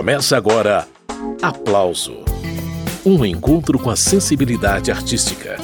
[0.00, 0.88] Começa agora
[1.42, 2.24] Aplauso
[3.04, 5.56] Um encontro com a sensibilidade artística.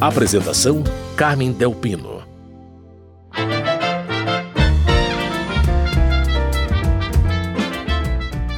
[0.00, 0.84] Apresentação:
[1.16, 2.13] Carmen Delpino.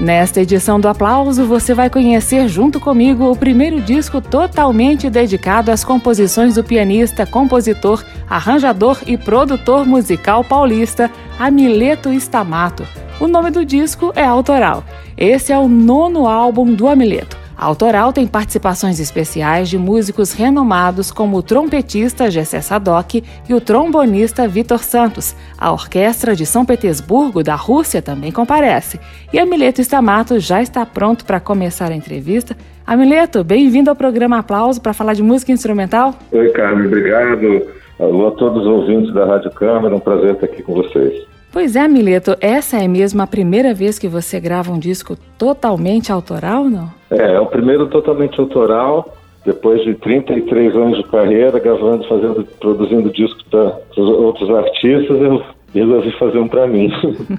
[0.07, 5.83] Nesta edição do Aplauso, você vai conhecer junto comigo o primeiro disco totalmente dedicado às
[5.83, 11.11] composições do pianista, compositor, arranjador e produtor musical paulista
[11.41, 12.87] Amileto Stamato.
[13.19, 14.85] O nome do disco é autoral.
[15.19, 17.46] Esse é o nono álbum do Amileto.
[17.57, 23.15] A autoral tem participações especiais de músicos renomados como o trompetista Gessé Sadoc
[23.49, 25.35] e o trombonista Vitor Santos.
[25.57, 29.01] A Orquestra de São Petersburgo, da Rússia, também comparece.
[29.33, 32.55] E Amileto Stamato já está pronto para começar a entrevista.
[32.87, 36.15] Amileto, bem-vindo ao programa Aplauso para falar de música instrumental.
[36.33, 37.67] Oi, Carmen, obrigado.
[37.99, 41.36] Alô a todos os ouvintes da Rádio Câmara, um prazer estar aqui com vocês.
[41.57, 46.13] Pois é, Mileto, essa é mesmo a primeira vez que você grava um disco totalmente
[46.13, 46.91] autoral, não?
[47.11, 53.11] É, é o primeiro totalmente autoral, depois de 33 anos de carreira, gravando, fazendo, produzindo
[53.11, 56.91] discos para outros artistas, eu resolvi fazer um para mim.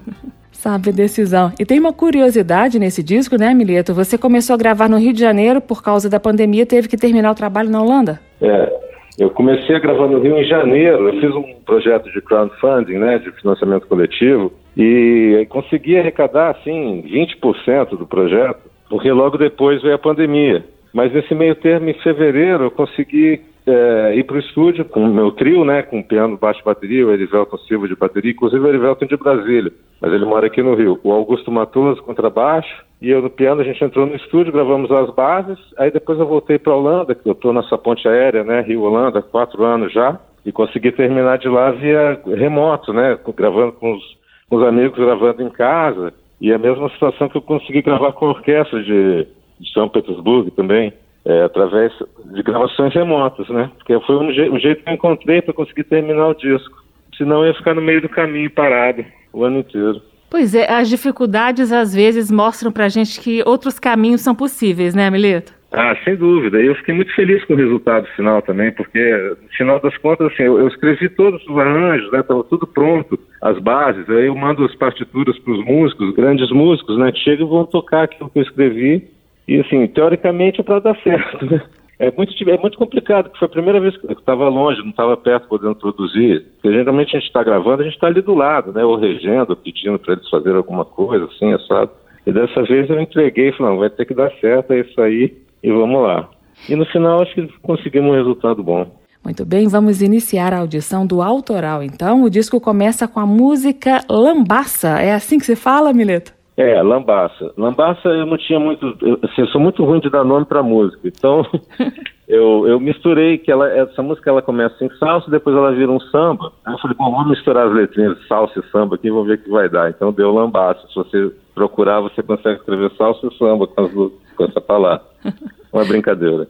[0.52, 1.52] Sabe, decisão.
[1.60, 3.94] E tem uma curiosidade nesse disco, né, Mileto?
[3.94, 7.30] Você começou a gravar no Rio de Janeiro por causa da pandemia, teve que terminar
[7.30, 8.20] o trabalho na Holanda?
[8.42, 8.87] É,
[9.18, 11.10] eu comecei a gravar no Rio em janeiro.
[11.10, 17.98] Eu fiz um projeto de crowdfunding, né, de financiamento coletivo, e consegui arrecadar, assim, 20%
[17.98, 20.64] do projeto, porque logo depois veio a pandemia.
[20.94, 25.14] Mas nesse meio termo, em fevereiro, eu consegui é, ir para o estúdio com o
[25.14, 29.06] meu trio, né, com piano, baixo bateria, o Erivelton Silva de bateria, inclusive o Erivelton
[29.06, 31.00] de Brasília, mas ele mora aqui no Rio.
[31.04, 35.14] O Augusto Matoso, contrabaixo, e eu no piano, a gente entrou no estúdio, gravamos as
[35.14, 39.22] bases, aí depois eu voltei para Holanda, que eu estou nessa ponte aérea, né, Rio-Holanda,
[39.22, 44.04] quatro anos já, e consegui terminar de lá via remoto, né, gravando com os,
[44.50, 48.26] com os amigos, gravando em casa, e a mesma situação que eu consegui gravar com
[48.26, 49.28] a orquestra de,
[49.60, 50.94] de São Petersburgo também
[51.26, 51.92] é, através
[52.26, 53.70] de gravações remotas, né?
[53.78, 56.84] Porque foi um, je um jeito que eu encontrei para conseguir terminar o disco.
[57.18, 60.02] Senão eu ia ficar no meio do caminho parado o ano inteiro.
[60.30, 65.10] Pois é, as dificuldades às vezes mostram pra gente que outros caminhos são possíveis, né,
[65.10, 65.54] Mileto?
[65.72, 66.60] Ah, sem dúvida.
[66.60, 69.00] Eu fiquei muito feliz com o resultado final também, porque,
[69.42, 72.24] no final das contas, assim, eu, eu escrevi todos os arranjos, né?
[72.24, 74.10] Tava tudo pronto, as bases.
[74.10, 77.12] Aí eu mando as partituras para os músicos, grandes músicos, né?
[77.12, 79.08] Que chegam e vão tocar aquilo que eu escrevi
[79.48, 81.62] e assim, teoricamente é para dar certo, né?
[82.00, 84.92] É muito, é muito complicado, porque foi a primeira vez que eu estava longe, não
[84.92, 86.46] estava perto podendo produzir.
[86.54, 88.86] Porque geralmente a gente está gravando, a gente está ali do lado, né?
[88.86, 91.92] Ou regendo, pedindo para eles fazerem alguma coisa, assim, sabe?
[92.26, 95.36] E dessa vez eu entreguei falei, não, vai ter que dar certo, é isso aí,
[95.64, 96.30] e vamos lá.
[96.70, 98.86] E no final acho que conseguimos um resultado bom.
[99.24, 101.82] Muito bem, vamos iniciar a audição do autoral.
[101.82, 105.00] Então, o disco começa com a música Lambaça.
[105.00, 106.37] É assim que se fala, Mileto?
[106.58, 107.54] É, Lambaça.
[107.56, 108.98] Lambaça eu não tinha muito.
[109.02, 111.08] Eu, assim, eu sou muito ruim de dar nome para música.
[111.08, 111.46] Então
[112.28, 116.00] eu, eu misturei que ela, essa música ela começa em salsa, depois ela vira um
[116.00, 116.52] samba.
[116.66, 119.28] Aí eu falei, bom, vamos misturar as letrinhas de salsa e samba aqui e vamos
[119.28, 119.92] ver o que vai dar.
[119.92, 120.88] Então deu Lambaça.
[120.88, 125.06] Se você procurar, você consegue escrever salsa e samba com, as, com essa palavra.
[125.72, 126.48] Uma brincadeira.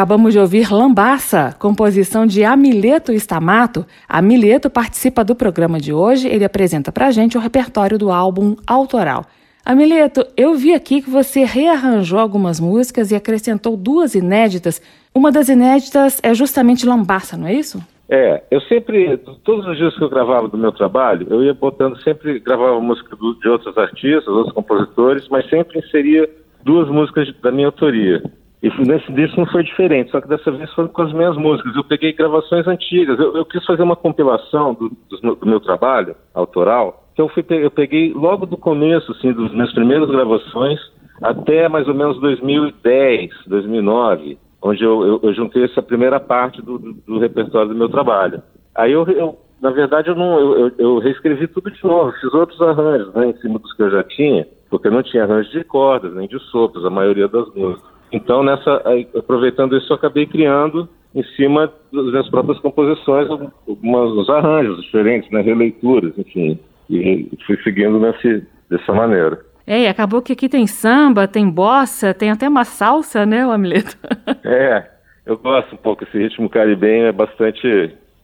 [0.00, 3.84] Acabamos de ouvir Lambaça, composição de Amileto Stamato.
[4.08, 9.26] Amileto participa do programa de hoje, ele apresenta pra gente o repertório do álbum autoral.
[9.62, 14.80] Amileto, eu vi aqui que você rearranjou algumas músicas e acrescentou duas inéditas.
[15.14, 17.78] Uma das inéditas é justamente Lambaça, não é isso?
[18.08, 22.02] É, eu sempre, todos os dias que eu gravava do meu trabalho, eu ia botando,
[22.02, 26.26] sempre gravava música de outros artistas, outros compositores, mas sempre inseria
[26.64, 28.22] duas músicas da minha autoria.
[28.62, 31.74] E nesse disco não foi diferente, só que dessa vez foram com as minhas músicas.
[31.74, 33.18] Eu peguei gravações antigas.
[33.18, 37.08] Eu, eu quis fazer uma compilação do, do, do, meu trabalho autoral.
[37.14, 40.78] Então eu, fui, eu peguei logo do começo, assim, dos minhas primeiras gravações,
[41.22, 46.78] até mais ou menos 2010, 2009, onde eu, eu, eu juntei essa primeira parte do,
[46.78, 48.42] do, repertório do meu trabalho.
[48.74, 52.60] Aí eu, eu na verdade, eu, não, eu, eu, reescrevi tudo de novo, fiz outros
[52.60, 56.14] arranjos né, em cima dos que eu já tinha, porque não tinha arranjo de cordas,
[56.14, 57.99] nem de sopros, a maioria das músicas.
[58.12, 58.82] Então, nessa,
[59.16, 65.40] aproveitando isso, eu acabei criando em cima das minhas próprias composições alguns arranjos diferentes, né,
[65.40, 69.40] releituras, enfim, e fui seguindo nesse, dessa maneira.
[69.66, 73.50] É, e acabou que aqui tem samba, tem bossa, tem até uma salsa, né, o
[73.50, 73.96] Amuleto?
[74.44, 74.88] é,
[75.26, 77.66] eu gosto um pouco, esse ritmo caribenho é bastante,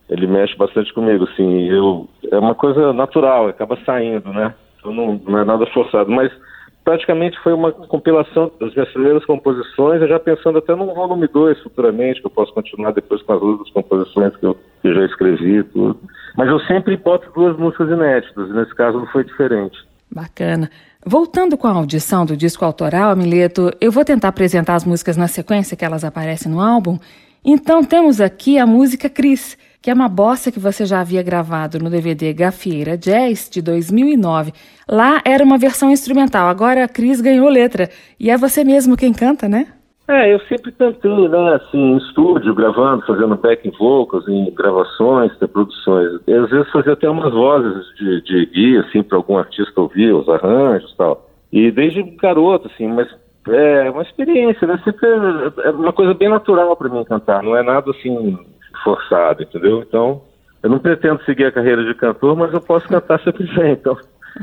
[0.08, 5.20] ele mexe bastante comigo, assim, eu, é uma coisa natural, acaba saindo, né, então não,
[5.26, 6.32] não é nada forçado, mas
[6.86, 12.20] praticamente foi uma compilação das minhas primeiras composições, já pensando até num volume 2 futuramente,
[12.20, 15.98] que eu posso continuar depois com as outras composições que eu, que já escrevi tudo.
[16.36, 19.76] Mas eu sempre boto duas músicas inéditas, nesse caso não foi diferente.
[20.08, 20.70] Bacana.
[21.04, 25.26] Voltando com a audição do disco autoral, Amileto, eu vou tentar apresentar as músicas na
[25.26, 27.00] sequência que elas aparecem no álbum.
[27.44, 31.78] Então temos aqui a música Cris, que é uma bossa que você já havia gravado
[31.78, 34.52] no DVD Gafieira Jazz de 2009.
[34.90, 37.88] Lá era uma versão instrumental, agora a Cris ganhou letra.
[38.18, 39.68] E é você mesmo quem canta, né?
[40.08, 46.20] É, eu sempre cantei, né, assim, em estúdio, gravando, fazendo backing vocals, em gravações, produções.
[46.26, 50.12] Eu, às vezes fazia até umas vozes de, de guia, assim, para algum artista ouvir,
[50.12, 51.30] os arranjos e tal.
[51.52, 53.06] E desde garoto, assim, mas
[53.48, 54.80] é uma experiência, né?
[54.82, 58.36] Sempre é, é uma coisa bem natural para mim cantar, não é nada assim
[58.86, 59.82] forçado, entendeu?
[59.82, 60.22] Então,
[60.62, 63.72] eu não pretendo seguir a carreira de cantor, mas eu posso cantar se eu quiser.
[63.72, 63.98] Então,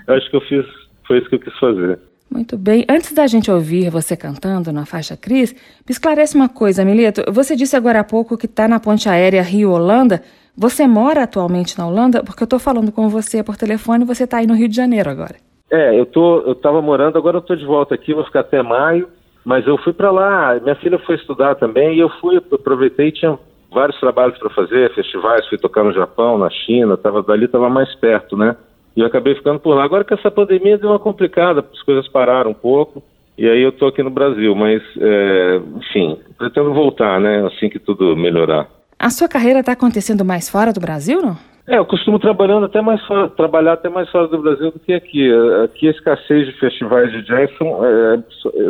[0.06, 0.66] eu acho que eu fiz,
[1.08, 1.98] foi isso que eu quis fazer.
[2.30, 2.84] Muito bem.
[2.90, 7.24] Antes da gente ouvir você cantando na faixa Cris, me esclarece uma coisa, Mileto.
[7.32, 10.22] Você disse agora há pouco que está na ponte aérea Rio-Holanda.
[10.58, 12.24] Você mora atualmente na Holanda?
[12.24, 14.76] Porque eu estou falando com você por telefone e você está aí no Rio de
[14.76, 15.36] Janeiro agora.
[15.72, 18.62] É, eu tô, eu estava morando, agora eu estou de volta aqui, vou ficar até
[18.62, 19.08] maio,
[19.44, 23.38] mas eu fui para lá, minha filha foi estudar também e eu fui, aproveitei, tinha
[23.74, 27.94] vários trabalhos para fazer, festivais, fui tocar no Japão, na China, tava dali estava mais
[27.96, 28.56] perto, né?
[28.96, 29.84] E eu acabei ficando por lá.
[29.84, 33.02] Agora que essa pandemia deu uma complicada, as coisas pararam um pouco,
[33.38, 37.80] e aí eu estou aqui no Brasil, mas, é, enfim, pretendo voltar, né, assim que
[37.80, 38.68] tudo melhorar.
[39.00, 41.36] A sua carreira está acontecendo mais fora do Brasil, não?
[41.68, 44.94] É, eu costumo trabalhando até mais fora, trabalhar até mais fora do Brasil do que
[44.94, 45.32] aqui.
[45.64, 48.20] Aqui a escassez de festivais de jazz são, é,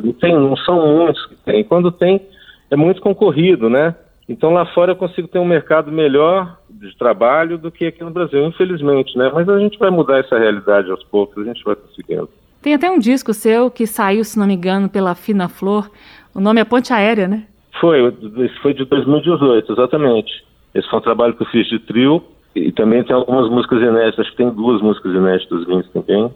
[0.03, 1.63] não, tem, não são muitos que tem.
[1.63, 2.21] Quando tem,
[2.69, 3.95] é muito concorrido, né?
[4.27, 8.11] Então lá fora eu consigo ter um mercado melhor de trabalho do que aqui no
[8.11, 9.29] Brasil, infelizmente, né?
[9.33, 12.29] Mas a gente vai mudar essa realidade aos poucos, a gente vai conseguindo.
[12.61, 15.89] Tem até um disco seu que saiu, se não me engano, pela Fina Flor.
[16.33, 17.43] O nome é Ponte Aérea, né?
[17.81, 20.31] Foi, esse foi de 2018, exatamente.
[20.73, 22.23] Esse foi um trabalho que eu fiz de trio
[22.55, 26.31] e também tem algumas músicas inéditas, acho que tem duas músicas inéditas minhas também.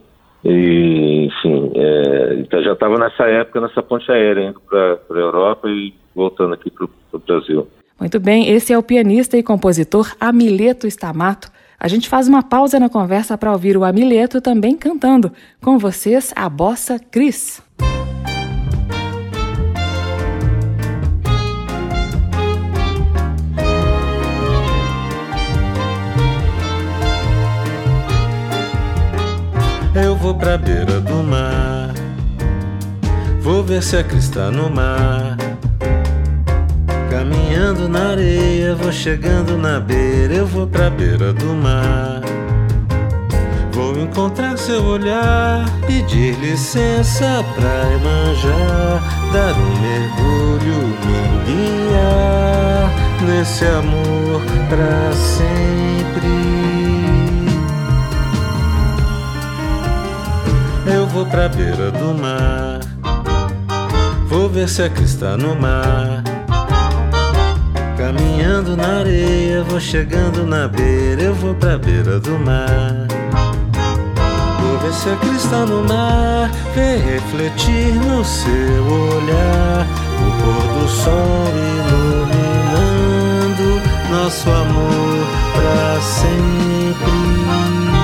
[0.49, 5.67] E, enfim, é, então já estava nessa época, nessa ponte aérea, indo para a Europa
[5.67, 7.67] e voltando aqui para o Brasil.
[7.99, 11.51] Muito bem, esse é o pianista e compositor Amileto Stamato.
[11.77, 15.33] A gente faz uma pausa na conversa para ouvir o Amileto também cantando.
[15.61, 17.61] Com vocês, a bossa Cris.
[30.03, 31.91] Eu vou pra beira do mar,
[33.41, 35.35] vou ver se a Cris tá no mar.
[37.09, 42.21] Caminhando na areia, vou chegando na beira, eu vou pra beira do mar.
[43.71, 49.01] Vou encontrar seu olhar, pedir licença pra emanjar,
[49.33, 52.91] dar um mergulho, me guiar
[53.25, 56.57] nesse amor pra sempre.
[60.93, 62.79] Eu vou pra beira do mar,
[64.27, 66.23] vou ver se a crista no mar.
[67.97, 73.07] Caminhando na areia, vou chegando na beira, eu vou pra beira do mar.
[74.61, 79.85] Vou ver se a crista no mar, ver refletir no seu olhar
[80.25, 81.77] o pôr do sol no
[84.27, 87.96] nosso amor pra sempre.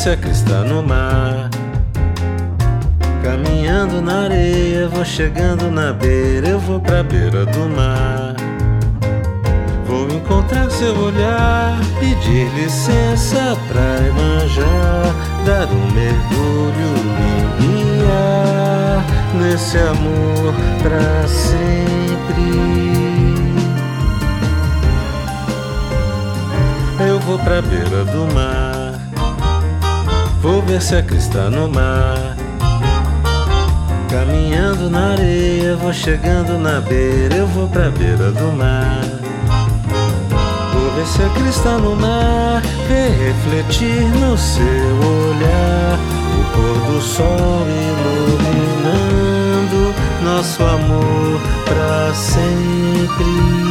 [0.00, 1.50] Vou ver se a crista no mar.
[3.22, 8.34] Caminhando na areia, vou chegando na beira, eu vou pra beira do mar.
[9.84, 15.14] Vou encontrar seu olhar, pedir licença pra manjar,
[15.44, 19.04] dar um mergulho, me guiar
[19.34, 21.60] nesse amor pra sempre.
[27.06, 28.69] Eu vou pra beira do mar.
[30.40, 32.34] Vou ver se a crista no mar.
[34.08, 37.36] Caminhando na areia, vou chegando na beira.
[37.36, 39.02] Eu vou pra beira do mar.
[40.72, 42.62] Vou ver se a crista no mar.
[42.88, 45.98] Ver refletir no seu olhar.
[46.32, 47.66] O pôr do sol
[48.48, 49.94] iluminando
[50.24, 53.69] nosso amor pra sempre.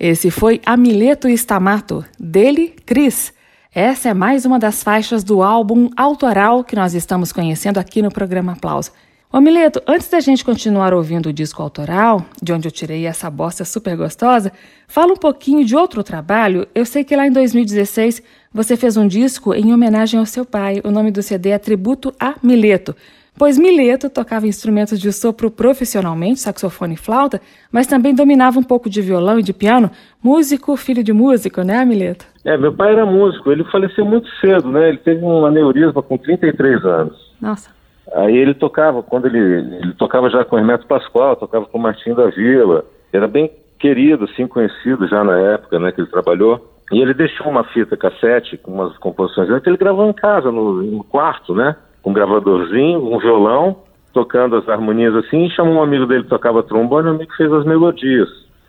[0.00, 3.34] Esse foi Amileto Stamato, dele, Cris.
[3.70, 8.10] Essa é mais uma das faixas do álbum autoral que nós estamos conhecendo aqui no
[8.10, 8.92] programa Aplauso.
[9.30, 13.28] Ô Mileto, antes da gente continuar ouvindo o disco autoral, de onde eu tirei essa
[13.28, 14.50] bosta super gostosa,
[14.88, 16.66] fala um pouquinho de outro trabalho.
[16.74, 18.22] Eu sei que lá em 2016
[18.54, 20.80] você fez um disco em homenagem ao seu pai.
[20.82, 22.96] O nome do CD é Tributo a Mileto
[23.38, 27.40] pois Mileto tocava instrumentos de sopro profissionalmente, saxofone e flauta,
[27.72, 29.90] mas também dominava um pouco de violão e de piano.
[30.22, 32.26] Músico, filho de músico, né, Mileto?
[32.44, 34.88] É, meu pai era músico, ele faleceu muito cedo, né?
[34.88, 37.16] Ele teve um aneurisma com 33 anos.
[37.40, 37.70] Nossa.
[38.14, 42.26] Aí ele tocava, quando ele, ele tocava já com Hermeto Pascoal, tocava com Martim da
[42.26, 46.68] Vila, era bem querido, assim, conhecido já na época, né, que ele trabalhou.
[46.92, 50.82] E ele deixou uma fita cassete com umas composições, que ele gravou em casa, no,
[50.82, 51.76] no quarto, né?
[52.04, 53.76] Um gravadorzinho, um violão,
[54.12, 57.52] tocando as harmonias assim, e chamou um amigo dele que tocava trombone, o amigo fez
[57.52, 58.28] as melodias.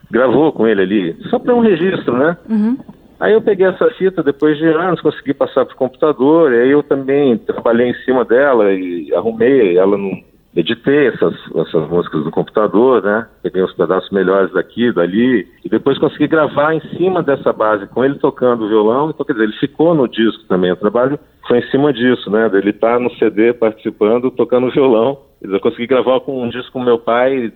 [0.09, 2.37] Gravou com ele ali, só para um registro, né?
[2.49, 2.77] Uhum.
[3.19, 6.71] Aí eu peguei essa fita depois de anos, consegui passar para o computador, e aí
[6.71, 10.21] eu também trabalhei em cima dela e arrumei ela num
[10.55, 13.27] editei essas, essas músicas no computador, né?
[13.41, 18.03] Peguei uns pedaços melhores daqui, dali, e depois consegui gravar em cima dessa base, com
[18.03, 21.69] ele tocando violão, então quer dizer, ele ficou no disco também, o trabalho foi em
[21.69, 22.49] cima disso, né?
[22.53, 26.99] Ele tá no CD participando, tocando violão, eu consegui gravar com um disco com meu
[26.99, 27.51] pai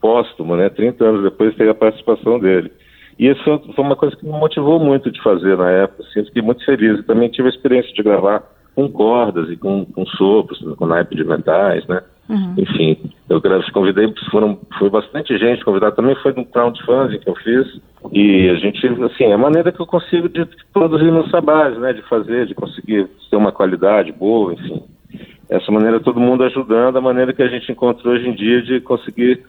[0.00, 0.68] póstumo, né?
[0.68, 2.70] 30 anos depois teve a participação dele.
[3.18, 3.42] E isso
[3.74, 6.98] foi uma coisa que me motivou muito de fazer na época, assim, fiquei muito feliz.
[6.98, 8.42] E também tive a experiência de gravar
[8.74, 12.02] com cordas e com, com sopros, com naipe de metais, né?
[12.30, 12.54] Uhum.
[12.56, 12.96] Enfim,
[13.28, 17.80] eu convidei, foram, foi bastante gente convidada também, foi no crowdfunding que eu fiz,
[18.12, 21.92] e a gente, assim, é a maneira que eu consigo de produzir meus trabalhos, né,
[21.92, 24.80] de fazer, de conseguir ter uma qualidade boa, enfim.
[25.48, 28.80] Essa maneira, todo mundo ajudando, a maneira que a gente encontrou hoje em dia de
[28.80, 29.42] conseguir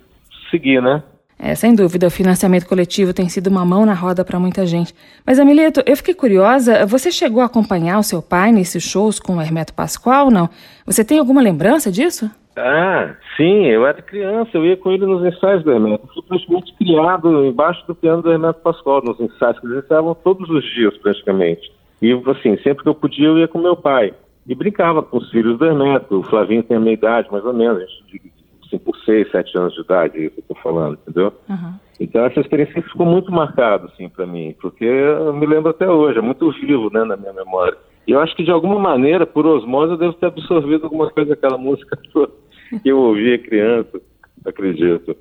[0.50, 1.04] seguir, né?
[1.38, 4.94] É, sem dúvida, o financiamento coletivo tem sido uma mão na roda para muita gente.
[5.26, 9.38] Mas, Amilito, eu fiquei curiosa, você chegou a acompanhar o seu pai nesses shows com
[9.38, 10.50] o Hermeto Pascoal, não?
[10.86, 12.30] Você tem alguma lembrança disso?
[12.56, 16.08] Ah, sim, eu era criança, eu ia com ele nos ensaios do Hermeto.
[16.14, 20.50] Fui praticamente criado embaixo do piano do Hermeto Pascoal, nos ensaios que eles estavam todos
[20.50, 21.72] os dias, praticamente.
[22.02, 24.14] E, assim, sempre que eu podia, eu ia com meu pai.
[24.48, 26.20] E brincava com os filhos do Hermeto.
[26.20, 28.34] O Flavinho tem a minha idade, mais ou menos, a gente,
[28.66, 31.34] assim, por seis, sete anos de idade, é isso que eu tô falando, entendeu?
[31.48, 31.74] Uhum.
[32.00, 36.18] Então, essa experiência ficou muito marcada, assim, para mim, porque eu me lembro até hoje,
[36.18, 37.78] é muito vivo, né, na minha memória.
[38.12, 41.30] E eu acho que, de alguma maneira, por osmose, eu devo ter absorvido alguma coisa
[41.30, 41.96] daquela música
[42.84, 44.02] que eu ouvia criança,
[44.46, 45.16] acredito,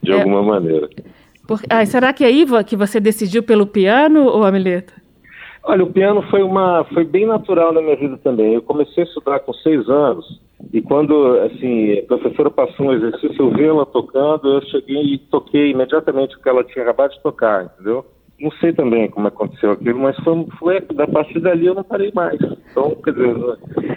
[0.00, 0.14] de é.
[0.14, 0.88] alguma maneira.
[1.48, 1.58] Por...
[1.68, 4.94] Ah, será que é Iva que você decidiu pelo piano ou Amileta?
[5.64, 8.54] Olha, o piano foi uma foi bem natural na minha vida também.
[8.54, 10.40] Eu comecei a estudar com seis anos
[10.72, 15.18] e quando assim a professora passou um exercício, eu vi ela tocando, eu cheguei e
[15.18, 18.06] toquei imediatamente o que ela tinha acabado de tocar, entendeu?
[18.38, 22.12] Não sei também como aconteceu aquilo, mas foi, foi da partir dali eu não parei
[22.14, 22.38] mais.
[22.70, 23.34] Então, quer dizer,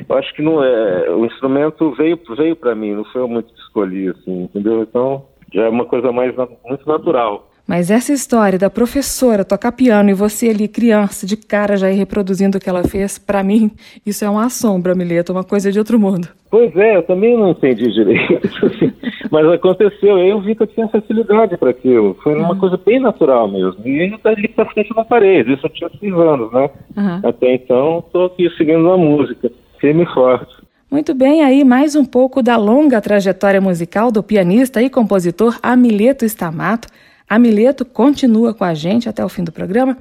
[0.08, 3.54] eu acho que não é, o instrumento veio veio para mim, não foi eu muito
[3.54, 4.82] que escolhi assim, entendeu?
[4.82, 6.34] Então já é uma coisa mais
[6.66, 7.49] muito natural.
[7.70, 11.98] Mas essa história da professora tocar piano e você ali, criança, de cara já ir
[11.98, 13.70] reproduzindo o que ela fez, para mim,
[14.04, 16.28] isso é uma assombra, Mileta, uma coisa de outro mundo.
[16.50, 18.50] Pois é, eu também não entendi direito.
[19.30, 22.18] Mas aconteceu, eu vi que eu tinha facilidade para aquilo.
[22.24, 22.60] Foi uma uhum.
[22.60, 23.88] coisa bem natural mesmo.
[23.88, 26.72] E dali para frente eu não parei, isso eu tinha seis anos, né?
[26.98, 27.22] Uhum.
[27.24, 30.56] Até então, estou aqui seguindo a música, firme e forte.
[30.90, 36.26] Muito bem, aí mais um pouco da longa trajetória musical do pianista e compositor Amileto
[36.26, 36.88] Stamato.
[37.30, 39.96] Amileto continua com a gente até o fim do programa.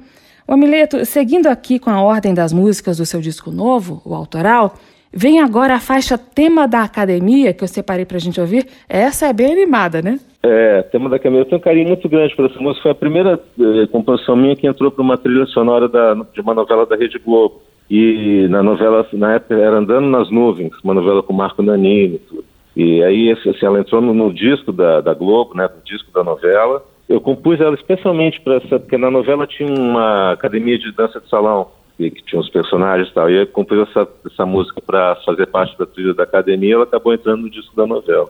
[0.47, 4.73] O Amileto, seguindo aqui com a ordem das músicas do seu disco novo, o autoral,
[5.13, 8.65] vem agora a faixa Tema da Academia, que eu separei para a gente ouvir.
[8.89, 10.19] Essa é bem animada, né?
[10.41, 11.41] É, Tema da Academia.
[11.41, 12.81] Eu tenho um carinho muito grande por essa música.
[12.81, 16.55] Foi a primeira eh, composição minha que entrou para uma trilha sonora da, de uma
[16.55, 17.61] novela da Rede Globo.
[17.87, 22.19] E na novela, na época, era Andando nas Nuvens, uma novela com Marco Nanini e
[22.19, 22.45] tudo.
[22.75, 26.23] E aí, assim, ela entrou no, no disco da, da Globo, né, no disco da
[26.23, 31.19] novela, eu compus ela especialmente para essa, porque na novela tinha uma academia de dança
[31.19, 34.79] de salão, que, que tinha os personagens e tal, e eu compus essa, essa música
[34.79, 38.29] para fazer parte da trilha da academia, ela acabou entrando no disco da novela.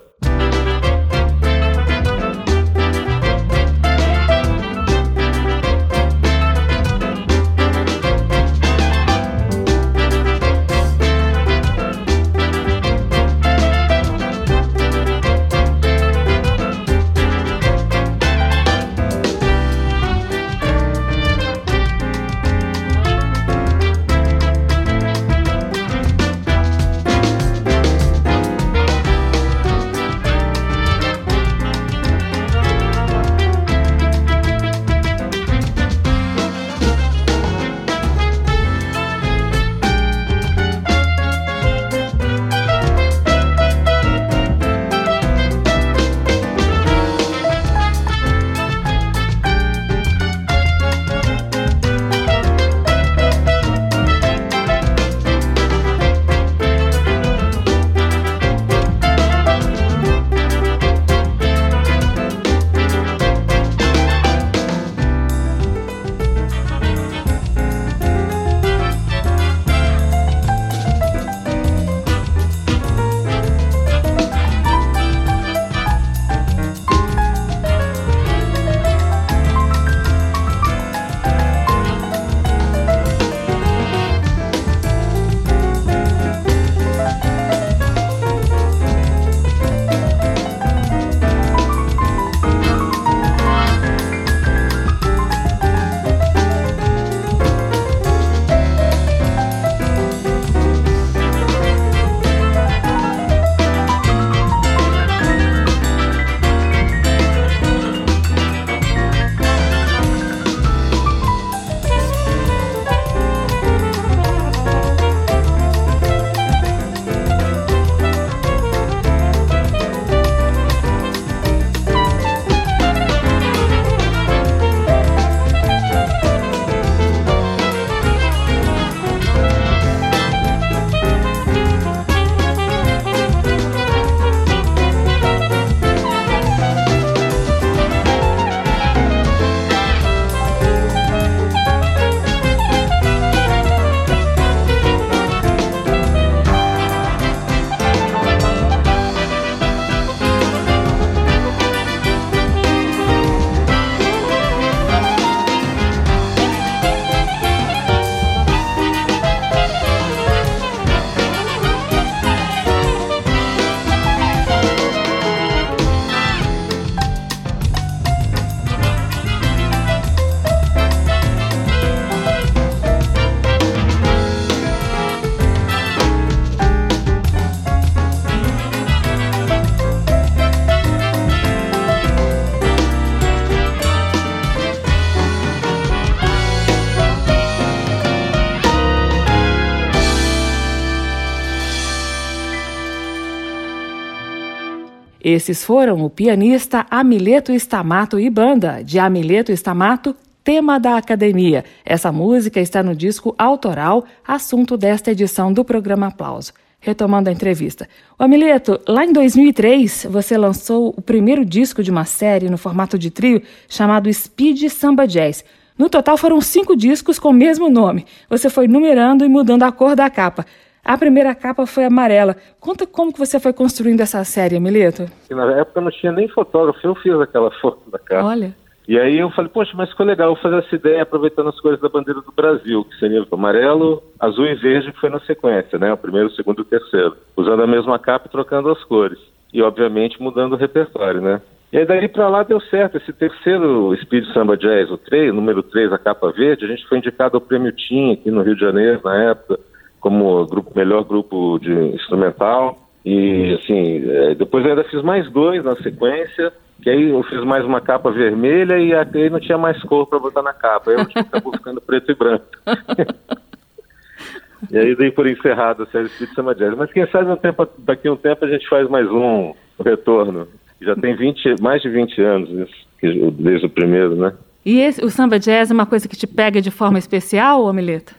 [195.31, 201.63] Esses foram o pianista Amileto Stamato e banda, de Amileto Stamato, tema da academia.
[201.85, 206.51] Essa música está no disco autoral, assunto desta edição do programa Aplauso.
[206.79, 207.87] Retomando a entrevista.
[208.17, 212.97] O Amileto, lá em 2003, você lançou o primeiro disco de uma série no formato
[212.97, 215.45] de trio chamado Speed Samba Jazz.
[215.77, 218.07] No total foram cinco discos com o mesmo nome.
[218.27, 220.43] Você foi numerando e mudando a cor da capa.
[220.83, 222.35] A primeira capa foi amarela.
[222.59, 225.05] Conta como que você foi construindo essa série, Amileto.
[225.29, 228.25] Na época não tinha nem fotógrafo, eu fiz aquela foto da capa.
[228.25, 228.55] Olha.
[228.87, 231.87] E aí eu falei, poxa, mas ficou legal, fazer essa ideia aproveitando as cores da
[231.87, 235.93] bandeira do Brasil, que seria o amarelo, azul e verde, que foi na sequência, né?
[235.93, 237.15] O primeiro, o segundo e o terceiro.
[237.37, 239.19] Usando a mesma capa e trocando as cores.
[239.53, 241.39] E, obviamente, mudando o repertório, né?
[241.71, 242.97] E aí daí para lá deu certo.
[242.97, 246.97] Esse terceiro Speed Samba Jazz, o 3, número 3, a capa verde, a gente foi
[246.97, 249.59] indicado ao Prêmio TIM aqui no Rio de Janeiro, na época,
[249.99, 252.77] como grupo, melhor grupo de instrumental.
[253.05, 257.65] E, assim, é, depois ainda fiz mais dois na sequência que aí eu fiz mais
[257.65, 260.91] uma capa vermelha e aí não tinha mais cor para botar na capa.
[260.91, 262.45] Aí eu acabou ficando preto e branco.
[264.71, 266.77] e aí dei por encerrado a série Speed Summer Jazz.
[266.77, 270.47] Mas quem sabe um tempo, daqui a um tempo a gente faz mais um retorno.
[270.81, 274.33] Já tem 20, mais de 20 anos isso, desde o primeiro, né?
[274.65, 278.13] E esse, o samba jazz é uma coisa que te pega de forma especial, Amileta?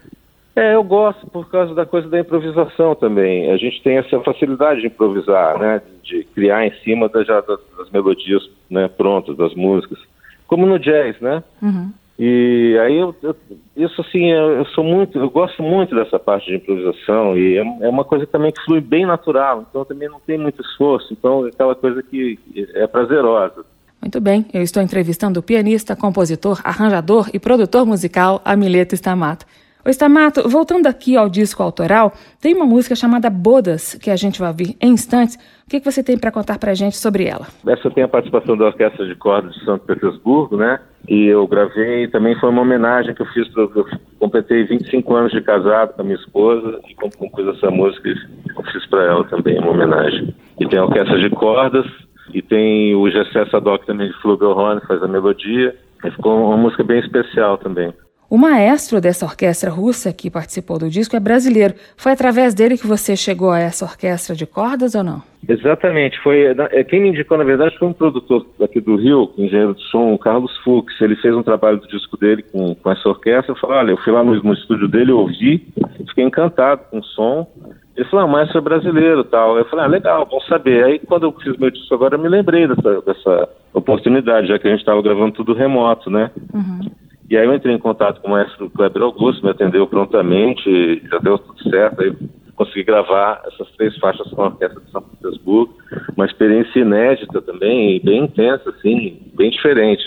[0.55, 3.51] É, eu gosto por causa da coisa da improvisação também.
[3.53, 5.81] A gente tem essa facilidade de improvisar, né?
[6.03, 9.99] De criar em cima da, já das, das melodias né, prontas, das músicas.
[10.47, 11.43] Como no jazz, né?
[11.63, 11.93] Uhum.
[12.23, 13.35] E aí eu, eu,
[13.75, 17.89] isso assim, eu, sou muito, eu gosto muito dessa parte de improvisação e é, é,
[17.89, 21.49] uma coisa também que flui bem natural, então também não tem muito esforço, então é
[21.49, 22.39] aquela coisa que
[22.75, 23.65] é prazerosa.
[24.03, 29.47] Muito bem, eu estou entrevistando o pianista, compositor, arranjador e produtor musical Amileto Stamato.
[29.85, 34.38] O Stamato, voltando aqui ao disco autoral, tem uma música chamada Bodas, que a gente
[34.38, 35.37] vai ouvir em instantes.
[35.66, 37.47] O que, que você tem para contar para a gente sobre ela?
[37.66, 40.81] Essa tem a participação da Orquestra de Cordas de São Petersburgo, né?
[41.09, 43.87] E eu gravei, também foi uma homenagem que eu fiz, eu
[44.19, 48.87] completei 25 anos de casado com a minha esposa e compus essa música eu fiz
[48.87, 50.35] para ela também, uma homenagem.
[50.61, 51.87] E tem a Orquestra de Cordas,
[52.33, 55.75] e tem o Gessé Sadoc também de Flugelhorn, faz a melodia.
[56.05, 57.93] E ficou uma música bem especial também.
[58.31, 61.75] O maestro dessa orquestra russa que participou do disco é brasileiro.
[61.97, 65.21] Foi através dele que você chegou a essa orquestra de cordas ou não?
[65.49, 66.16] Exatamente.
[66.21, 69.83] Foi é, quem me indicou, na verdade, foi um produtor aqui do Rio, engenheiro de
[69.90, 70.95] som, Carlos Fux.
[71.01, 73.51] Ele fez um trabalho do disco dele com, com essa orquestra.
[73.51, 75.66] Eu falei, olha, eu fui lá no, no estúdio dele, ouvi,
[76.07, 77.49] fiquei encantado com o som.
[77.97, 79.59] Ele falou, ah, maestro é brasileiro tal.
[79.59, 80.85] Eu falei, ah, legal, bom saber.
[80.85, 84.69] Aí quando eu fiz meu disco agora, eu me lembrei dessa, dessa oportunidade, já que
[84.69, 86.31] a gente estava gravando tudo remoto, né?
[86.55, 87.10] Uhum.
[87.31, 91.19] E aí eu entrei em contato com o maestro Kleber Augusto, me atendeu prontamente, já
[91.19, 92.12] deu tudo certo, aí
[92.57, 95.73] consegui gravar essas três faixas com a Orquestra de São Petersburgo,
[96.16, 100.05] uma experiência inédita também, bem intensa, assim, bem diferente.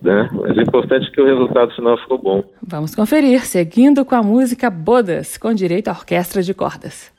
[0.00, 0.30] Né?
[0.32, 2.44] Mas o importante é que o resultado final ficou bom.
[2.62, 7.12] Vamos conferir, seguindo com a música Bodas, com direito à orquestra de cordas.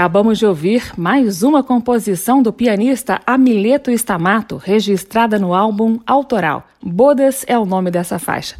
[0.00, 6.66] Acabamos de ouvir mais uma composição do pianista Amileto Stamato, registrada no álbum autoral.
[6.82, 8.56] Bodas é o nome dessa faixa.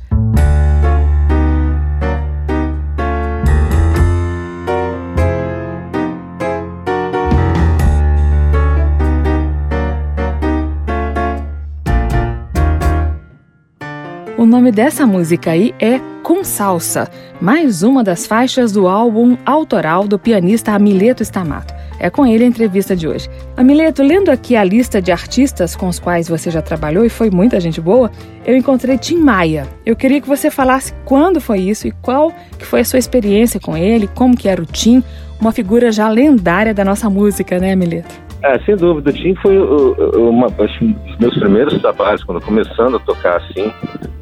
[14.36, 20.06] O nome dessa música aí é Com Salsa, mais uma das faixas do álbum autoral
[20.06, 21.74] do pianista Amileto Stamato.
[21.98, 23.28] É com ele a entrevista de hoje.
[23.56, 27.30] Amileto, lendo aqui a lista de artistas com os quais você já trabalhou, e foi
[27.30, 28.12] muita gente boa,
[28.46, 29.66] eu encontrei Tim Maia.
[29.84, 33.58] Eu queria que você falasse quando foi isso e qual que foi a sua experiência
[33.58, 35.02] com ele, como que era o Tim,
[35.40, 38.14] uma figura já lendária da nossa música, né, Amileto?
[38.44, 39.10] É, sem dúvida.
[39.10, 43.72] O Tim foi um dos meus primeiros trabalhos, quando começando a tocar assim.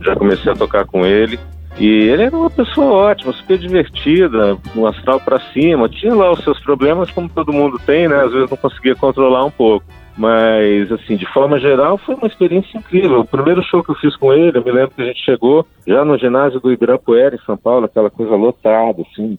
[0.01, 1.39] Já comecei a tocar com ele.
[1.79, 5.89] E ele era uma pessoa ótima, super divertida, um astral para cima.
[5.89, 8.17] Tinha lá os seus problemas, como todo mundo tem, né?
[8.17, 9.87] Às vezes não conseguia controlar um pouco.
[10.17, 13.21] Mas, assim, de forma geral, foi uma experiência incrível.
[13.21, 15.65] O primeiro show que eu fiz com ele, eu me lembro que a gente chegou
[15.87, 19.39] já no ginásio do Ibirapuera, em São Paulo, aquela coisa lotada, assim,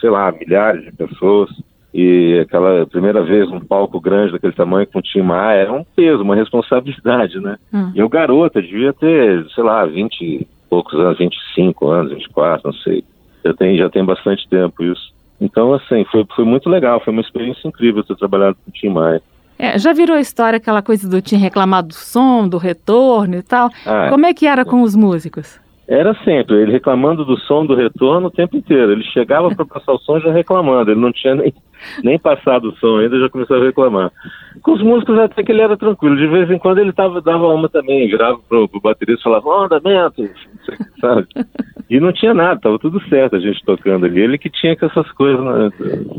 [0.00, 1.50] sei lá, milhares de pessoas.
[1.92, 5.84] E aquela primeira vez um palco grande daquele tamanho com o Tim Maia era um
[5.96, 7.56] peso, uma responsabilidade, né?
[7.74, 7.90] Hum.
[7.92, 12.72] E eu, garota, devia ter, sei lá, 20 e poucos anos, 25 anos, 24, não
[12.72, 13.04] sei.
[13.44, 15.12] Já tem, já tem bastante tempo isso.
[15.40, 18.90] Então, assim, foi, foi muito legal, foi uma experiência incrível ter trabalhado com o Tim
[18.90, 19.20] Maia.
[19.58, 23.68] É, já virou história aquela coisa do Tim reclamar do som, do retorno e tal.
[23.84, 25.60] Ah, Como é que era com os músicos?
[25.90, 28.92] Era sempre, ele reclamando do som do retorno o tempo inteiro.
[28.92, 31.52] Ele chegava para passar o som já reclamando, ele não tinha nem,
[32.04, 34.12] nem passado o som ainda, já começou a reclamar.
[34.62, 37.48] Com os músicos até que ele era tranquilo, de vez em quando ele tava, dava
[37.48, 40.22] uma também, virava pro, pro baterista e falava, oh, andamento,
[41.00, 41.26] sabe?
[41.90, 44.20] E não tinha nada, tava tudo certo a gente tocando ali.
[44.20, 45.72] Ele que tinha com essas coisas, né,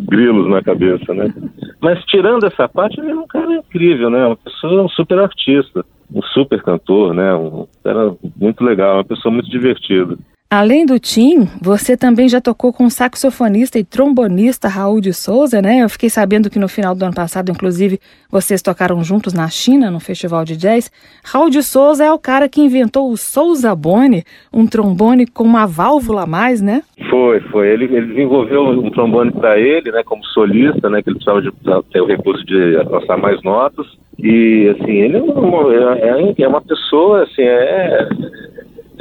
[0.05, 1.33] grilos na cabeça, né?
[1.79, 4.25] Mas tirando essa parte, ele é um cara incrível, né?
[4.25, 7.33] Uma pessoa, um super artista um super cantor, né?
[7.33, 10.17] Um, era muito legal, uma pessoa muito divertida.
[10.53, 15.61] Além do Tim, você também já tocou com o saxofonista e trombonista Raul de Souza,
[15.61, 15.81] né?
[15.81, 19.89] Eu fiquei sabendo que no final do ano passado, inclusive, vocês tocaram juntos na China,
[19.89, 20.91] no festival de jazz.
[21.23, 25.65] Raul de Souza é o cara que inventou o Souza Bone, um trombone com uma
[25.65, 26.83] válvula a mais, né?
[27.09, 27.69] Foi, foi.
[27.69, 31.49] Ele, ele desenvolveu um trombone para ele, né, como solista, né, que ele precisava de
[31.93, 33.87] ter o recurso de alcançar mais notas.
[34.19, 38.09] E, assim, ele é uma, é, é uma pessoa, assim, é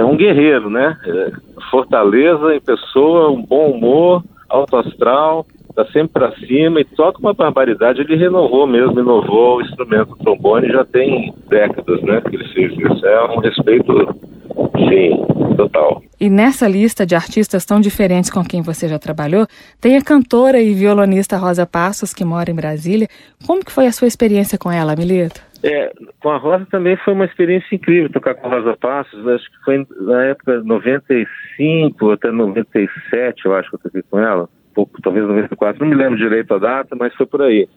[0.00, 0.96] é um guerreiro, né?
[1.06, 1.30] É,
[1.70, 7.34] fortaleza em pessoa, um bom humor, alto astral, tá sempre para cima e toca uma
[7.34, 8.00] barbaridade.
[8.00, 12.20] Ele renovou mesmo, inovou o instrumento trombone já tem décadas, né?
[12.22, 13.06] Que ele fez isso.
[13.06, 14.08] É um respeito,
[14.88, 16.02] sim, total.
[16.18, 19.46] E nessa lista de artistas tão diferentes com quem você já trabalhou,
[19.80, 23.06] tem a cantora e violonista Rosa Passos, que mora em Brasília.
[23.46, 25.49] Como que foi a sua experiência com ela, Milito?
[25.62, 25.92] É,
[26.22, 29.26] com a Rosa também foi uma experiência incrível tocar com a Rosa Passos.
[29.26, 34.48] Acho que foi na época 95 até 97, eu acho que eu toquei com ela.
[34.74, 37.68] Pouco, talvez 94, não me lembro direito a data, mas foi por aí.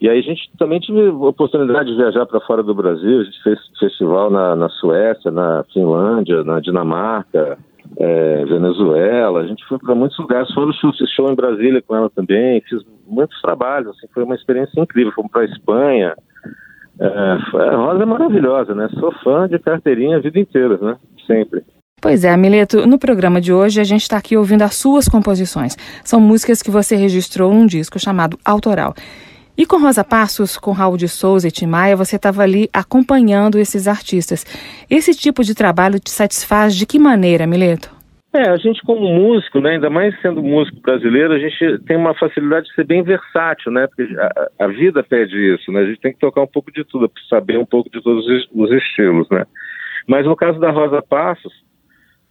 [0.00, 3.20] E aí a gente também tive a oportunidade de viajar para fora do Brasil.
[3.20, 7.58] A gente fez festival na, na Suécia, na Finlândia, na Dinamarca,
[7.98, 9.40] é, Venezuela.
[9.40, 10.52] A gente foi para muitos lugares.
[10.52, 12.60] Foi no show em Brasília com ela também.
[12.62, 13.90] Fiz muitos trabalhos.
[13.90, 15.12] Assim, foi uma experiência incrível.
[15.12, 16.14] Fomos para Espanha.
[16.98, 18.88] É, a Rosa é maravilhosa, né?
[18.98, 20.96] Sou fã de carteirinha a vida inteira, né?
[21.26, 21.62] Sempre.
[22.00, 25.76] Pois é, Mileto, no programa de hoje a gente está aqui ouvindo as suas composições.
[26.04, 28.94] São músicas que você registrou num disco chamado Autoral.
[29.58, 33.58] E com Rosa Passos, com Raul de Souza e Tim Maia, você estava ali acompanhando
[33.58, 34.44] esses artistas.
[34.88, 37.95] Esse tipo de trabalho te satisfaz de que maneira, Mileto?
[38.36, 42.12] É, a gente como músico, né, ainda mais sendo músico brasileiro, a gente tem uma
[42.12, 43.86] facilidade de ser bem versátil, né?
[43.86, 45.80] Porque a, a vida pede isso, né?
[45.80, 48.72] A gente tem que tocar um pouco de tudo, saber um pouco de todos os
[48.72, 49.46] estilos, né?
[50.06, 51.52] Mas no caso da Rosa Passos,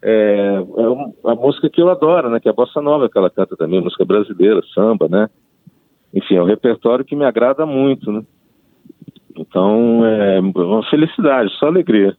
[0.03, 2.39] é, é a música que eu adoro, né?
[2.39, 5.27] Que é a bossa nova que ela canta também, música brasileira, samba, né?
[6.13, 8.21] Enfim, é um repertório que me agrada muito, né?
[9.35, 12.15] Então, é uma felicidade, só alegria.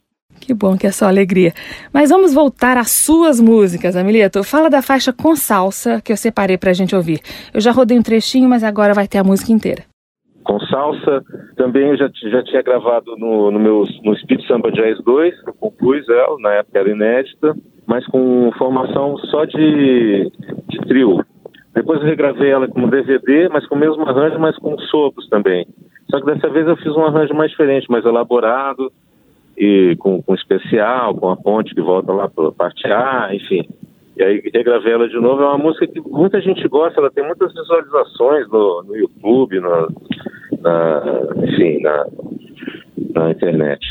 [0.46, 1.52] Que bom que é só alegria.
[1.92, 4.44] Mas vamos voltar às suas músicas, Amilieto.
[4.44, 7.18] Fala da faixa com salsa que eu separei para a gente ouvir.
[7.52, 9.82] Eu já rodei um trechinho, mas agora vai ter a música inteira.
[10.44, 11.20] Com salsa,
[11.56, 15.54] também eu já, já tinha gravado no, no meu no Speed Samba Jazz 2, eu
[15.54, 17.52] compus ela, na época era inédita,
[17.84, 20.30] mas com formação só de,
[20.68, 21.24] de trio.
[21.74, 25.66] Depois eu regravei ela como DVD, mas com o mesmo arranjo, mas com sopros também.
[26.08, 28.92] Só que dessa vez eu fiz um arranjo mais diferente, mais elaborado,
[29.56, 33.66] e com, com especial, com a ponte que volta lá para parte A, enfim.
[34.16, 35.42] E aí regravei ela de novo.
[35.42, 39.88] É uma música que muita gente gosta, ela tem muitas visualizações no, no YouTube, no,
[40.60, 41.02] na,
[41.42, 42.06] enfim, na,
[43.14, 43.86] na internet.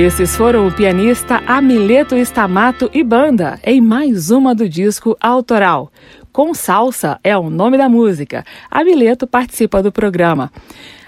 [0.00, 5.90] Esses foram o pianista Amileto Stamato e banda, em mais uma do disco autoral.
[6.32, 8.42] Com Salsa é o nome da música.
[8.70, 10.50] Amileto participa do programa.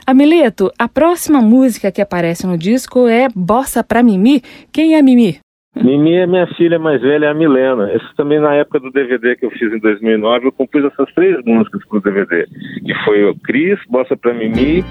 [0.07, 4.43] Amileto, a próxima música que aparece no disco é Bossa pra Mimi.
[4.71, 5.39] Quem é Mimi?
[5.75, 7.95] Mimi é minha filha mais velha, a Milena.
[7.95, 11.43] Isso também na época do DVD que eu fiz em 2009, eu compus essas três
[11.47, 12.47] músicas pro DVD.
[12.85, 14.85] Que foi o Cris, Bossa pra Mimi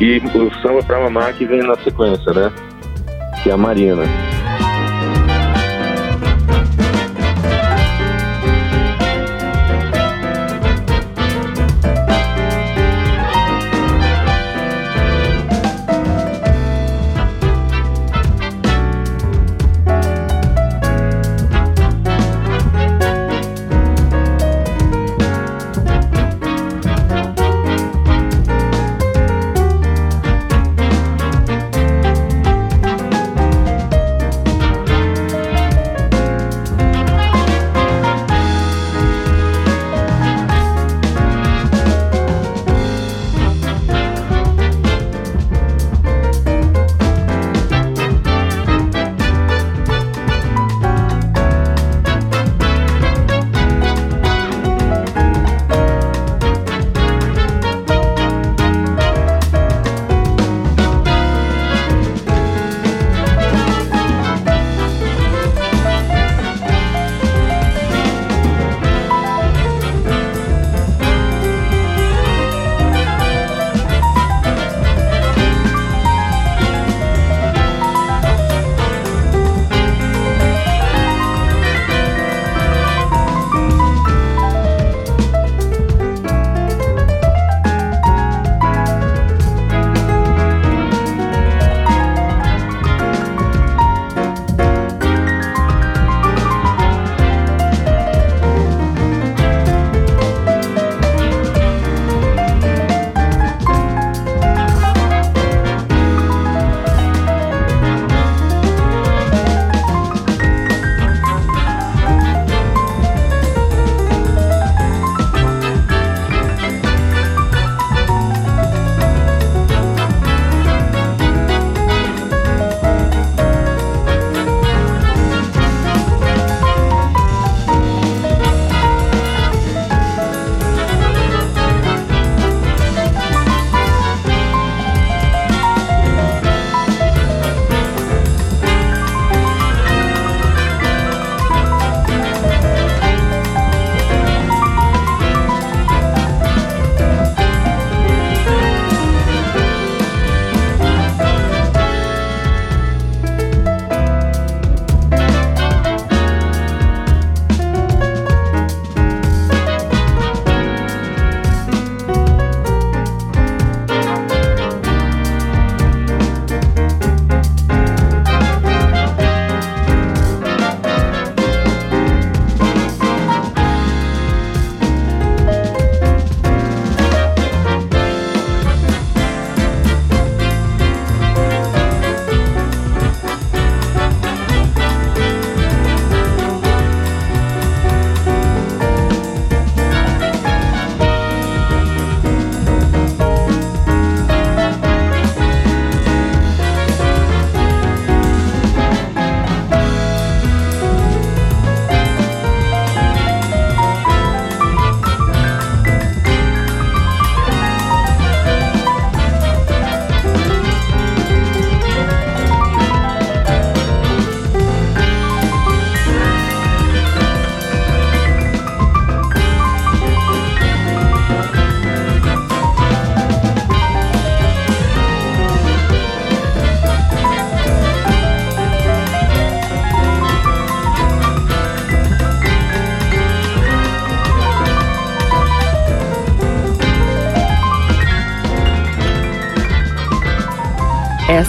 [0.00, 2.71] e o Samba pra Mamar que vem na sequência, né?
[3.50, 4.51] A Marina.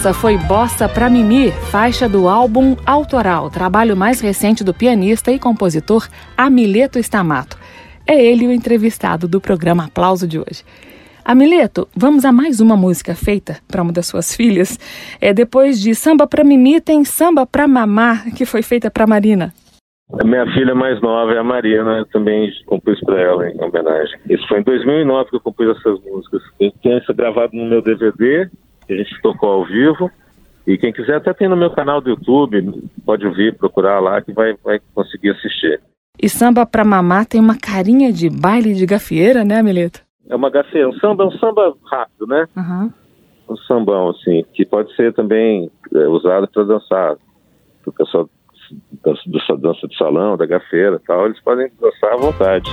[0.04, 5.38] Essa foi Bossa pra Mimi, faixa do álbum Autoral, trabalho mais recente do pianista e
[5.38, 7.56] compositor Amileto Stamato.
[8.06, 10.62] É ele o entrevistado do programa Aplauso de hoje.
[11.24, 14.78] Amileto, vamos a mais uma música feita para uma das suas filhas.
[15.22, 19.54] É depois de Samba pra Mimi tem Samba pra Mamá, que foi feita para Marina.
[20.20, 24.20] A minha filha mais nova é a Marina, eu também compus para ela em homenagem.
[24.28, 26.42] Isso foi em 2009 que eu compus essas músicas.
[26.60, 28.50] Eu tenho isso gravado no meu DVD
[28.86, 30.10] que a gente tocou ao vivo.
[30.66, 34.32] E quem quiser até tem no meu canal do YouTube, pode ouvir, procurar lá que
[34.32, 35.80] vai, vai conseguir assistir.
[36.20, 40.00] E samba pra mamar tem uma carinha de baile de gafieira, né, Amelito?
[40.28, 42.46] É uma gafieira, um samba, um samba rápido, né?
[42.56, 42.92] Uhum.
[43.50, 47.16] Um sambão, assim, que pode ser também é, usado para dançar.
[47.84, 48.28] O pessoal
[49.04, 52.70] da dança de salão, da gafeira tal, eles podem dançar à vontade.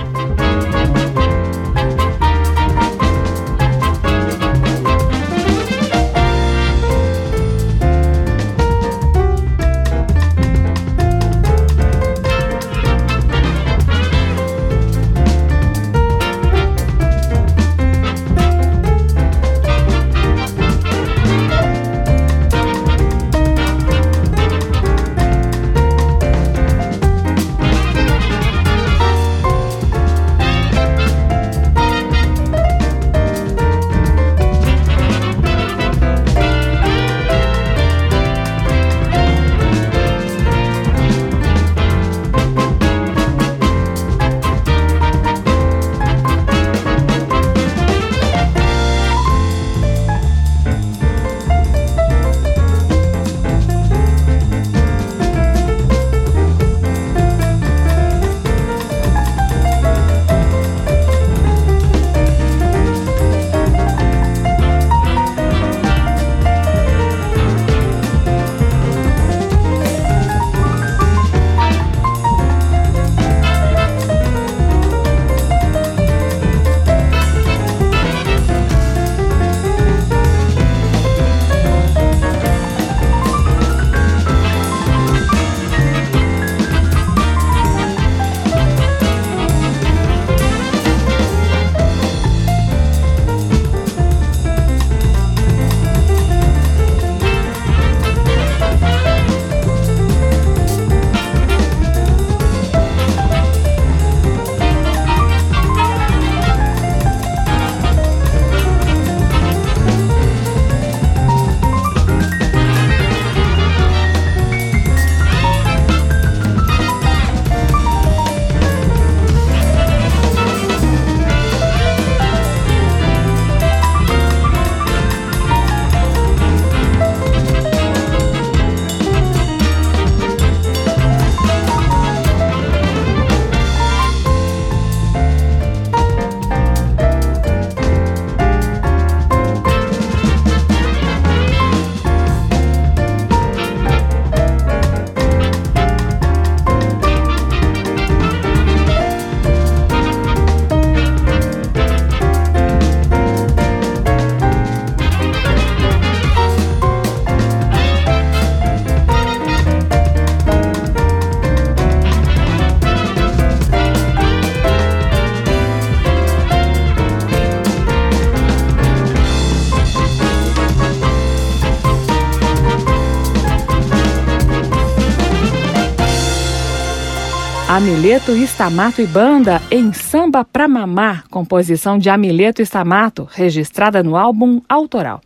[177.82, 184.60] Amileto Estamato e Banda em Samba Pra Mamar, composição de Amileto Estamato, registrada no álbum
[184.68, 185.20] Autoral.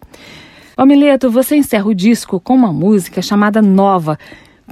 [0.74, 4.16] Amileto, você encerra o disco com uma música chamada Nova.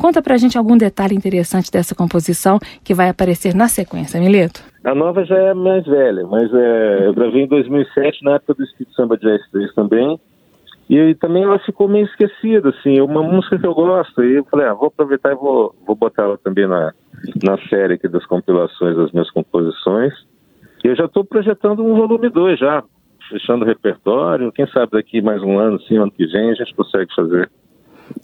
[0.00, 4.62] Conta pra gente algum detalhe interessante dessa composição que vai aparecer na sequência, Amileto.
[4.82, 8.64] A Nova já é mais velha, mas é, eu gravei em 2007, na época do
[8.64, 10.18] Espírito Samba Jazz 3 também.
[10.88, 14.24] E também ela ficou meio esquecida, assim, é uma música que eu gosto.
[14.24, 16.92] E eu falei, ah, vou aproveitar e vou, vou botar ela também na,
[17.42, 20.12] na série aqui das compilações das minhas composições.
[20.84, 22.82] E eu já estou projetando um volume 2 já,
[23.30, 24.52] fechando o repertório.
[24.52, 27.50] Quem sabe daqui mais um ano, sim, ano que vem, a gente consegue fazer.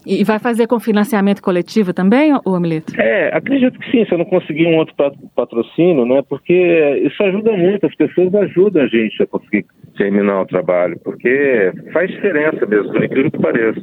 [0.05, 2.93] E vai fazer com financiamento coletivo também, o Amilito?
[2.99, 4.95] É, acredito que sim, se eu não conseguir um outro
[5.35, 6.21] patrocínio, né?
[6.27, 9.65] Porque isso ajuda muito, as pessoas ajudam a gente a conseguir
[9.97, 13.81] terminar o trabalho, porque faz diferença mesmo, por incrível que pareça.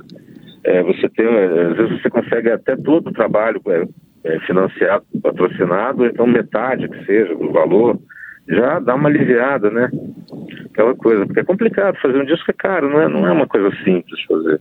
[0.65, 3.61] É, você tem, às vezes você consegue até todo o trabalho
[4.29, 7.99] é, financiado, patrocinado, então metade que seja do valor,
[8.47, 9.91] já dá uma aliviada, né?
[10.71, 13.47] Aquela coisa, porque é complicado, fazer um disco é caro, não é, não é uma
[13.47, 14.61] coisa simples fazer.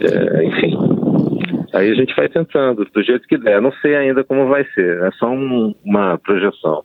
[0.00, 0.76] é, enfim.
[1.72, 3.60] Aí a gente vai tentando, do jeito que der.
[3.60, 6.84] Não sei ainda como vai ser, é só um, uma projeção.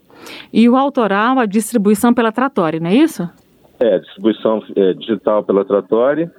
[0.52, 3.30] E o autoral, a distribuição pela Tratória, não é isso?
[3.80, 6.32] É, distribuição é, digital pela Tratória,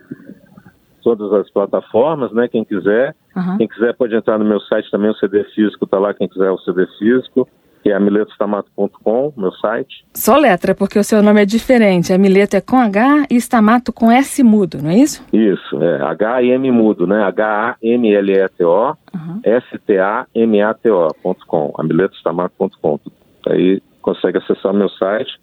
[1.03, 2.49] todas as plataformas, né?
[2.49, 3.15] Quem quiser.
[3.37, 3.59] Uhum.
[3.59, 6.51] Quem quiser pode entrar no meu site também, o CD físico está lá, quem quiser
[6.51, 7.49] o CD físico
[7.83, 10.05] que é amiletostamato.com, meu site.
[10.15, 12.13] Só letra, porque o seu nome é diferente.
[12.13, 15.25] Amileto é com H e Stamato com S mudo, não é isso?
[15.33, 17.23] Isso, é H e M mudo, né?
[17.25, 19.41] H-A-M-L-E-T-O, uhum.
[19.45, 20.15] S-T-A-M-A-T-O.com,
[21.79, 23.01] amiletostamato.com.
[23.49, 25.39] Aí consegue acessar o meu site.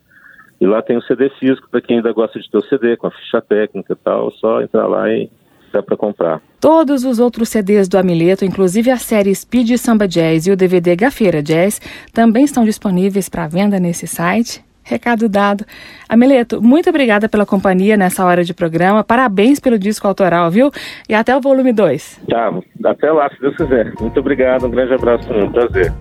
[0.59, 3.07] E lá tem o CD físico para quem ainda gosta de ter o CD, com
[3.07, 5.29] a ficha técnica e tal, é só entrar lá e
[5.76, 6.41] dá para comprar.
[6.59, 10.95] Todos os outros CDs do Amileto, inclusive a série Speed Samba Jazz e o DVD
[10.95, 11.82] Gafeira Jazz,
[12.13, 14.63] também estão disponíveis para venda nesse site.
[14.84, 15.65] Recado dado.
[16.07, 19.03] Amileto, muito obrigada pela companhia nessa hora de programa.
[19.03, 20.69] Parabéns pelo disco autoral, viu?
[21.09, 22.21] E até o volume 2.
[22.30, 22.53] Tá,
[22.86, 23.91] até lá, se Deus quiser.
[23.99, 25.91] Muito obrigado, um grande abraço, um prazer.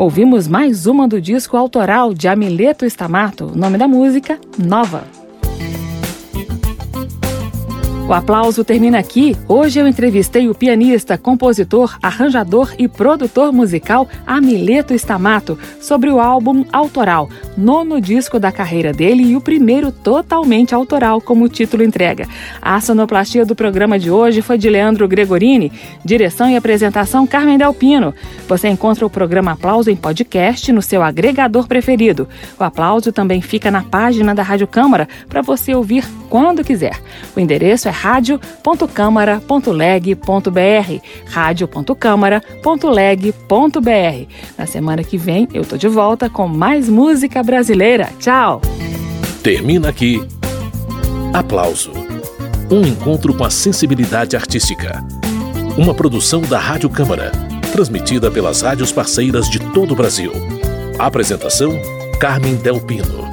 [0.00, 5.04] Ouvimos mais uma do disco autoral de Amileto Stamato, nome da música, Nova.
[8.10, 9.36] O aplauso termina aqui.
[9.46, 16.64] Hoje eu entrevistei o pianista, compositor, arranjador e produtor musical Amileto Stamato sobre o álbum
[16.72, 22.26] autoral, nono disco da carreira dele e o primeiro totalmente autoral, como o título entrega.
[22.60, 25.70] A sonoplastia do programa de hoje foi de Leandro Gregorini,
[26.04, 28.12] direção e apresentação Carmen Delpino.
[28.48, 32.28] Você encontra o programa Aplauso em podcast no seu agregador preferido.
[32.58, 37.00] O aplauso também fica na página da Rádio Câmara para você ouvir quando quiser.
[37.36, 44.26] O endereço é radio.câmara.leg.br radio.câmara.leg.br
[44.56, 48.10] Na semana que vem eu tô de volta com mais música brasileira.
[48.18, 48.62] Tchau!
[49.42, 50.26] Termina aqui.
[51.34, 51.92] Aplauso.
[52.70, 55.04] Um encontro com a sensibilidade artística.
[55.76, 57.30] Uma produção da Rádio Câmara,
[57.72, 60.32] transmitida pelas rádios parceiras de todo o Brasil.
[60.98, 61.78] Apresentação:
[62.18, 63.29] Carmen Del Pino.